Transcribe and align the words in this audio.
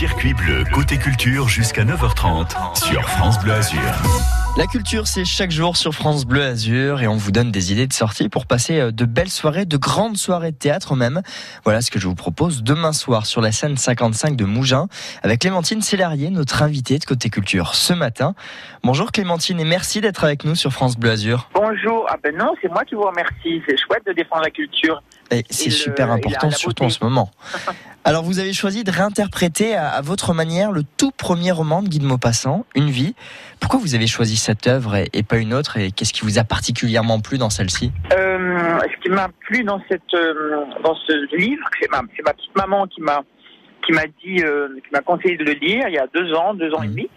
circuit 0.00 0.32
bleu 0.32 0.64
côté 0.72 0.96
culture 0.96 1.46
jusqu'à 1.46 1.84
9h30 1.84 2.82
sur 2.86 3.06
France 3.06 3.38
Bleu 3.40 3.52
Azur. 3.52 3.78
La 4.56 4.66
culture, 4.66 5.06
c'est 5.06 5.26
chaque 5.26 5.50
jour 5.50 5.76
sur 5.76 5.92
France 5.92 6.24
Bleu 6.24 6.42
Azur 6.42 7.02
et 7.02 7.06
on 7.06 7.16
vous 7.16 7.30
donne 7.30 7.52
des 7.52 7.70
idées 7.70 7.86
de 7.86 7.92
sortie 7.92 8.30
pour 8.30 8.46
passer 8.46 8.80
euh, 8.80 8.92
de 8.92 9.04
belles 9.04 9.28
soirées, 9.28 9.66
de 9.66 9.76
grandes 9.76 10.16
soirées 10.16 10.52
de 10.52 10.56
théâtre 10.56 10.96
même. 10.96 11.20
Voilà 11.64 11.82
ce 11.82 11.90
que 11.90 11.98
je 12.00 12.08
vous 12.08 12.14
propose 12.14 12.62
demain 12.62 12.94
soir 12.94 13.26
sur 13.26 13.42
la 13.42 13.52
scène 13.52 13.76
55 13.76 14.36
de 14.36 14.46
Mougins 14.46 14.88
avec 15.22 15.40
Clémentine 15.40 15.82
Célarier, 15.82 16.30
notre 16.30 16.62
invitée 16.62 16.98
de 16.98 17.04
Côté 17.04 17.28
Culture 17.28 17.74
ce 17.74 17.92
matin. 17.92 18.34
Bonjour 18.82 19.12
Clémentine 19.12 19.60
et 19.60 19.66
merci 19.66 20.00
d'être 20.00 20.24
avec 20.24 20.44
nous 20.46 20.54
sur 20.54 20.72
France 20.72 20.96
Bleu 20.96 21.10
Azur. 21.10 21.50
Bonjour. 21.52 22.06
Ah 22.08 22.16
ben 22.24 22.34
non, 22.34 22.54
c'est 22.62 22.68
moi 22.70 22.86
qui 22.86 22.94
vous 22.94 23.04
remercie. 23.04 23.62
C'est 23.68 23.76
chouette 23.76 24.06
de 24.06 24.14
défendre 24.14 24.44
la 24.44 24.50
culture. 24.50 25.02
Et 25.30 25.44
c'est 25.50 25.66
le- 25.66 25.70
super 25.72 26.06
et 26.06 26.08
la- 26.08 26.14
important, 26.14 26.48
la 26.48 26.56
surtout 26.56 26.84
en 26.84 26.88
ce 26.88 27.04
moment. 27.04 27.30
Alors, 28.04 28.22
vous 28.24 28.38
avez 28.38 28.52
choisi 28.54 28.82
de 28.82 28.90
réinterpréter 28.90 29.74
à, 29.76 29.88
à 29.90 30.00
votre 30.00 30.32
manière 30.32 30.72
le 30.72 30.82
tout 30.96 31.10
premier 31.10 31.52
roman 31.52 31.82
de 31.82 31.88
Guy 31.88 31.98
de 31.98 32.06
Maupassant, 32.06 32.64
Une 32.74 32.88
vie. 32.88 33.14
Pourquoi 33.60 33.78
vous 33.78 33.94
avez 33.94 34.06
choisi 34.06 34.36
cette 34.36 34.66
œuvre 34.66 34.96
et, 34.96 35.08
et 35.12 35.22
pas 35.22 35.36
une 35.36 35.52
autre 35.52 35.76
Et 35.76 35.90
qu'est-ce 35.90 36.14
qui 36.14 36.22
vous 36.22 36.38
a 36.38 36.44
particulièrement 36.44 37.20
plu 37.20 37.36
dans 37.36 37.50
celle-ci? 37.50 37.92
Euh, 38.12 38.78
ce 38.80 39.02
qui 39.02 39.10
m'a 39.10 39.28
plu 39.46 39.64
dans 39.64 39.80
cette 39.88 40.14
euh, 40.14 40.64
dans 40.82 40.94
ce 40.94 41.36
livre, 41.36 41.62
c'est 41.80 41.90
ma, 41.90 42.00
petite 42.02 42.56
maman 42.56 42.86
qui 42.86 43.02
m'a 43.02 43.20
qui 43.86 43.92
m'a 43.92 44.06
dit 44.24 44.42
euh, 44.42 44.68
qui 44.82 44.90
m'a 44.92 45.00
conseillé 45.02 45.36
de 45.36 45.44
le 45.44 45.52
lire 45.52 45.84
il 45.88 45.94
y 45.94 45.98
a 45.98 46.06
deux 46.14 46.32
ans, 46.34 46.54
deux 46.54 46.72
ans 46.72 46.82
et 46.82 46.86
Mhm. 46.88 46.94
demi. 46.94 47.10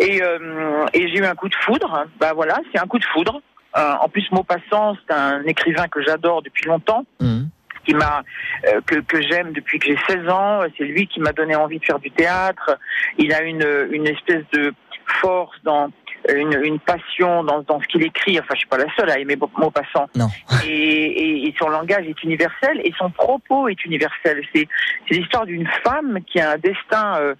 Et, 0.00 0.22
euh, 0.22 0.84
et 0.94 1.08
j'ai 1.08 1.18
eu 1.18 1.24
un 1.26 1.34
coup 1.34 1.48
de 1.48 1.56
foudre. 1.64 2.06
Bah 2.20 2.32
voilà, 2.34 2.58
c'est 2.72 2.80
un 2.80 2.86
coup 2.86 2.98
de 2.98 3.04
foudre. 3.12 3.40
En 3.74 4.08
plus, 4.08 4.24
Maupassant, 4.32 4.96
c'est 5.06 5.14
un 5.14 5.42
écrivain 5.44 5.86
que 5.86 6.02
j'adore 6.02 6.42
depuis 6.42 6.66
longtemps. 6.66 7.04
Mhm. 7.20 7.48
Qui 7.88 7.94
m'a 7.94 8.22
euh, 8.66 8.80
que, 8.86 8.96
que 9.00 9.22
j'aime 9.22 9.52
depuis 9.52 9.78
que 9.78 9.86
j'ai 9.86 9.98
16 10.08 10.28
ans. 10.28 10.60
C'est 10.76 10.84
lui 10.84 11.06
qui 11.06 11.20
m'a 11.20 11.32
donné 11.32 11.56
envie 11.56 11.78
de 11.78 11.84
faire 11.84 11.98
du 11.98 12.10
théâtre. 12.10 12.78
Il 13.16 13.32
a 13.32 13.42
une, 13.42 13.66
une 13.90 14.06
espèce 14.06 14.44
de 14.52 14.74
force 15.20 15.56
dans 15.64 15.90
une, 16.28 16.60
une 16.62 16.78
passion 16.78 17.44
dans, 17.44 17.62
dans 17.62 17.80
ce 17.80 17.86
qu'il 17.86 18.02
écrit. 18.04 18.38
Enfin, 18.38 18.50
je 18.52 18.58
suis 18.58 18.68
pas 18.68 18.76
la 18.76 18.94
seule 18.94 19.10
à 19.10 19.18
aimer 19.18 19.36
Maupassant. 19.36 20.08
Non. 20.14 20.28
Et, 20.66 20.70
et, 20.70 21.46
et 21.46 21.54
son 21.58 21.68
langage 21.68 22.06
est 22.06 22.22
universel 22.22 22.80
et 22.84 22.92
son 22.98 23.10
propos 23.10 23.68
est 23.68 23.84
universel. 23.84 24.44
C'est 24.54 24.68
l'histoire 25.10 25.46
d'une 25.46 25.68
femme 25.84 26.18
qui 26.26 26.40
a 26.40 26.52
un 26.52 26.58
destin 26.58 27.16
euh, 27.20 27.34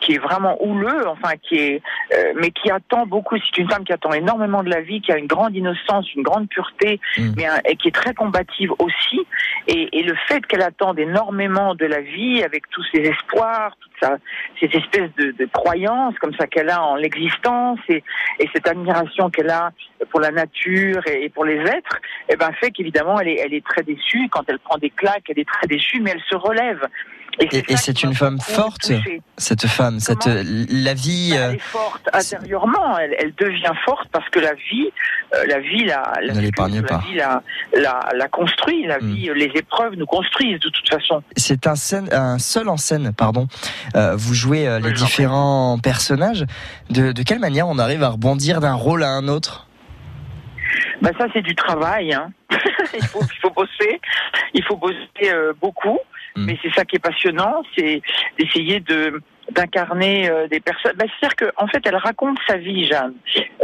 qui 0.00 0.14
est 0.14 0.18
vraiment 0.18 0.56
houleux, 0.64 1.06
enfin 1.08 1.34
qui 1.42 1.56
est, 1.56 1.82
euh, 2.14 2.32
mais 2.36 2.50
qui 2.50 2.70
attend 2.70 3.06
beaucoup. 3.06 3.36
C'est 3.38 3.58
une 3.58 3.70
femme 3.70 3.84
qui 3.84 3.92
attend 3.92 4.12
énormément 4.12 4.62
de 4.62 4.70
la 4.70 4.80
vie, 4.80 5.00
qui 5.00 5.12
a 5.12 5.18
une 5.18 5.26
grande 5.26 5.54
innocence, 5.54 6.12
une 6.14 6.22
grande 6.22 6.48
pureté, 6.48 7.00
Mm. 7.18 7.32
mais 7.36 7.46
un- 7.46 7.60
et 7.66 7.76
qui 7.76 7.88
est 7.88 7.94
très 7.94 8.14
combative 8.14 8.70
aussi. 8.78 9.20
Et, 9.66 9.98
et 9.98 10.02
le 10.02 10.14
fait 10.28 10.44
qu'elle 10.46 10.62
attende 10.62 10.98
énormément 10.98 11.74
de 11.74 11.86
la 11.86 12.00
vie, 12.00 12.42
avec 12.42 12.68
tous 12.70 12.84
ses 12.92 13.00
espoirs, 13.00 13.76
toute 13.80 13.92
sa, 14.02 14.16
cette 14.60 14.74
espèce 14.74 15.10
de, 15.16 15.32
de 15.32 15.46
croyance 15.52 16.14
comme 16.18 16.34
ça 16.34 16.46
qu'elle 16.46 16.70
a 16.70 16.82
en 16.82 16.96
l'existence 16.96 17.78
et, 17.88 18.02
et 18.40 18.48
cette 18.54 18.66
admiration 18.68 19.30
qu'elle 19.30 19.50
a 19.50 19.70
pour 20.10 20.20
la 20.20 20.30
nature 20.30 21.00
et, 21.06 21.24
et 21.24 21.28
pour 21.28 21.44
les 21.44 21.58
êtres, 21.60 21.98
eh 22.28 22.36
ben 22.36 22.50
fait 22.60 22.70
qu'évidemment 22.70 23.20
elle 23.20 23.28
est, 23.28 23.40
elle 23.44 23.54
est 23.54 23.64
très 23.64 23.82
déçue. 23.82 24.28
Quand 24.30 24.42
elle 24.48 24.58
prend 24.58 24.78
des 24.78 24.90
claques, 24.90 25.24
elle 25.28 25.38
est 25.38 25.48
très 25.48 25.66
déçue, 25.66 26.00
mais 26.00 26.12
elle 26.12 26.22
se 26.28 26.36
relève. 26.36 26.86
Et- 27.40 27.76
c'est 27.76 28.02
une 28.02 28.14
femme 28.14 28.38
forte. 28.40 28.92
Cette 29.36 29.66
femme, 29.66 29.98
cette 29.98 30.18
Comment 30.20 30.36
euh, 30.36 30.64
la 30.70 30.94
vie. 30.94 31.30
Ben, 31.32 31.36
euh, 31.38 31.48
Elle 31.50 31.54
est 31.56 31.58
forte 31.58 32.08
intérieurement, 32.12 32.98
elle, 32.98 33.14
elle 33.18 33.34
devient 33.36 33.72
forte 33.84 34.08
parce 34.12 34.28
que 34.28 34.38
la 34.38 34.54
vie, 34.54 34.88
euh, 35.34 35.44
la 35.48 35.58
vie 35.58 35.84
la, 35.84 36.12
la 36.22 36.34
Ne 36.34 36.40
l'épargne 36.40 36.74
sculpte, 36.74 36.88
pas. 36.88 36.94
La 36.96 37.10
vie 37.10 37.14
la, 37.16 37.42
la, 37.80 38.08
la 38.16 38.28
construit, 38.28 38.86
la 38.86 38.98
Mm. 39.00 39.12
vie, 39.14 39.30
les 39.34 39.50
épreuves 39.56 39.94
nous 39.96 40.06
construisent 40.06 40.60
de 40.60 40.68
toute 40.68 40.88
façon. 40.88 41.22
c'est 41.36 41.66
un, 41.66 41.74
scène, 41.74 42.08
un 42.12 42.38
seul 42.38 42.68
en 42.68 42.76
scène, 42.76 43.12
pardon. 43.12 43.48
Euh, 43.96 44.14
vous 44.16 44.34
jouez 44.34 44.68
euh, 44.68 44.78
les 44.78 44.86
Oui, 44.88 44.92
différents 44.92 45.78
personnages. 45.82 46.44
De, 46.90 47.10
de 47.12 47.22
quelle 47.22 47.40
manière 47.40 47.66
on 47.66 47.78
arrive 47.78 48.02
à 48.04 48.10
rebondir 48.10 48.60
d'un 48.60 48.74
rôle 48.74 49.02
à 49.02 49.08
un 49.08 49.26
autre? 49.26 49.66
Ben 51.02 51.10
ça 51.18 51.26
c'est 51.32 51.42
du 51.42 51.54
travail. 51.54 52.14
Hein. 52.14 52.30
il, 52.94 53.04
faut, 53.04 53.20
il 53.22 53.40
faut 53.40 53.50
bosser, 53.50 54.00
il 54.54 54.62
faut 54.64 54.76
bosser 54.76 54.96
euh, 55.24 55.52
beaucoup, 55.60 55.98
Mm. 56.36 56.46
mais 56.46 56.58
c'est 56.62 56.74
ça 56.74 56.84
qui 56.84 56.96
est 56.96 57.00
passionnant, 57.00 57.62
c'est 57.76 58.02
d'essayer 58.38 58.80
de 58.80 59.20
d'incarner 59.50 60.30
euh, 60.30 60.46
des 60.48 60.60
personnes. 60.60 60.94
Ben, 60.96 61.08
C'est-à-dire 61.20 61.36
qu'en 61.36 61.64
en 61.64 61.66
fait, 61.66 61.82
elle 61.84 61.96
raconte 61.96 62.38
sa 62.46 62.56
vie, 62.56 62.86
Jeanne. 62.86 63.14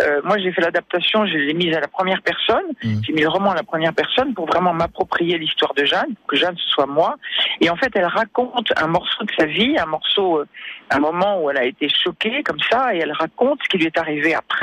Euh, 0.01 0.21
moi, 0.25 0.39
j'ai 0.39 0.53
fait 0.53 0.61
l'adaptation, 0.61 1.27
je 1.27 1.37
l'ai 1.37 1.55
mise 1.55 1.75
à 1.75 1.81
la 1.81 1.89
première 1.89 2.23
personne. 2.23 2.65
Mm. 2.83 3.01
J'ai 3.03 3.13
mis 3.13 3.23
le 3.23 3.29
roman 3.29 3.53
à 3.53 3.55
la 3.55 3.63
première 3.63 3.95
personne 3.95 4.35
pour 4.35 4.47
vraiment 4.47 4.75
m'approprier 4.75 5.39
l'histoire 5.39 5.75
de 5.75 5.85
Jeanne, 5.85 6.15
pour 6.17 6.27
que 6.27 6.37
Jeanne 6.37 6.57
ce 6.59 6.69
soit 6.69 6.87
moi. 6.87 7.17
Et 7.61 7.71
en 7.71 7.77
fait, 7.77 7.91
elle 7.95 8.05
raconte 8.05 8.73
un 8.77 8.87
morceau 8.89 9.25
de 9.25 9.31
sa 9.39 9.47
vie, 9.47 9.77
un 9.79 9.87
morceau, 9.87 10.41
euh, 10.41 10.47
un 10.91 10.99
moment 10.99 11.43
où 11.43 11.51
elle 11.51 11.59
a 11.59 11.65
été 11.65 11.89
choquée 11.89 12.43
comme 12.43 12.61
ça, 12.71 12.95
et 12.95 12.99
elle 12.99 13.13
raconte 13.13 13.61
ce 13.63 13.69
qui 13.69 13.79
lui 13.79 13.87
est 13.87 13.99
arrivé 13.99 14.35
après. 14.35 14.59